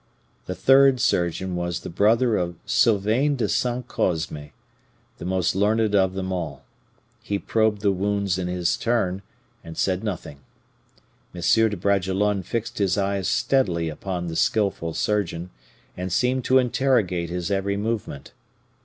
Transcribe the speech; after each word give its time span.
The 0.47 0.55
third 0.55 0.99
surgeon 0.99 1.55
was 1.55 1.81
the 1.81 1.89
brother 1.91 2.35
of 2.35 2.55
Sylvain 2.65 3.35
de 3.35 3.47
Saint 3.47 3.87
Cosme, 3.87 4.45
the 5.19 5.25
most 5.25 5.53
learned 5.53 5.93
of 5.93 6.15
them 6.15 6.33
all. 6.33 6.63
He 7.21 7.37
probed 7.37 7.83
the 7.83 7.91
wounds 7.91 8.39
in 8.39 8.47
his 8.47 8.77
turn, 8.77 9.21
and 9.63 9.77
said 9.77 10.03
nothing. 10.03 10.39
M. 11.35 11.41
de 11.43 11.77
Bragelonne 11.77 12.41
fixed 12.41 12.79
his 12.79 12.97
eyes 12.97 13.27
steadily 13.27 13.89
upon 13.89 14.25
the 14.25 14.35
skillful 14.35 14.95
surgeon, 14.95 15.51
and 15.95 16.11
seemed 16.11 16.43
to 16.45 16.57
interrogate 16.57 17.29
his 17.29 17.51
every 17.51 17.77
movement. 17.77 18.31